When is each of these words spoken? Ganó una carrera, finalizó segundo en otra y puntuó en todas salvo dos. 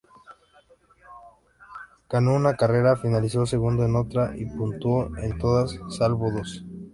Ganó 2.09 2.33
una 2.33 2.55
carrera, 2.55 2.97
finalizó 2.97 3.45
segundo 3.45 3.85
en 3.85 3.95
otra 3.95 4.35
y 4.35 4.45
puntuó 4.47 5.15
en 5.17 5.37
todas 5.37 5.79
salvo 5.95 6.31
dos. 6.31 6.65